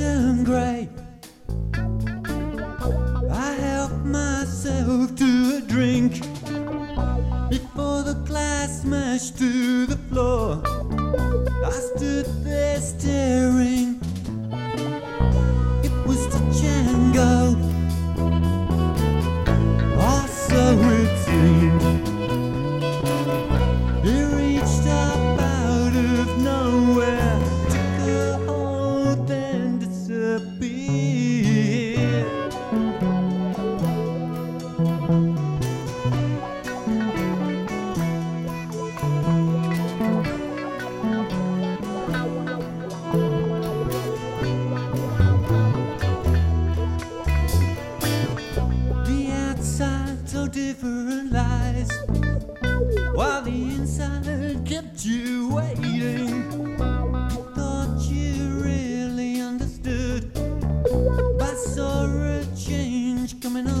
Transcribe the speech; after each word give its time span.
poison 0.00 0.44
grape. 0.44 0.88
I 3.30 3.52
helped 3.52 4.04
myself 4.04 5.14
to 5.16 5.58
a 5.58 5.60
drink 5.66 6.12
before 7.50 8.02
the 8.02 8.22
glass 8.26 8.82
smashed 8.82 9.38
to 9.38 9.86
the 9.86 9.96
floor. 10.08 10.39
The 49.06 49.30
outside 49.32 50.28
so 50.28 50.48
different 50.48 51.32
lies, 51.32 51.90
while 53.14 53.42
the 53.42 53.50
inside 53.50 54.64
kept 54.64 55.04
you 55.04 55.54
waiting. 55.54 56.76
Thought 57.54 58.00
you 58.10 58.60
really 58.60 59.40
understood, 59.40 60.32
but 61.38 61.56
saw 61.56 62.06
a 62.06 62.44
change 62.56 63.40
coming. 63.40 63.79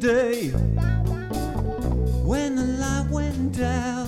day 0.00 0.48
when 2.24 2.56
the 2.56 2.64
light 2.80 3.06
went 3.10 3.52
down. 3.52 3.99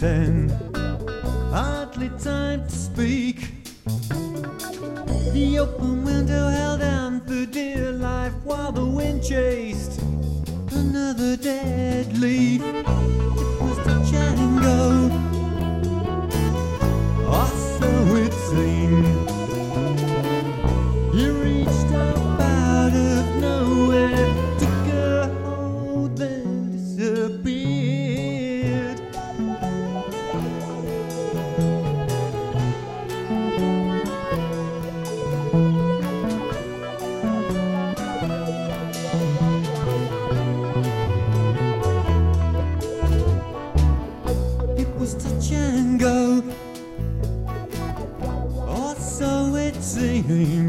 dancing, 0.00 0.48
hardly 1.50 2.08
time 2.18 2.64
to 2.64 2.70
speak. 2.70 3.52
The 5.32 5.58
open 5.58 6.04
window 6.04 6.48
held 6.48 6.82
on 6.82 7.20
for 7.20 7.44
dear 7.46 7.92
life 7.92 8.32
while 8.44 8.72
the 8.72 8.84
wind 8.84 9.22
chased 9.22 10.00
another 10.72 11.36
dead 11.36 12.16
leaf. 12.18 12.62
You. 50.30 50.59